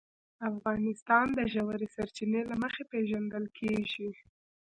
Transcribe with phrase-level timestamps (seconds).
[0.51, 4.09] افغانستان د ژورې سرچینې له مخې پېژندل کېږي.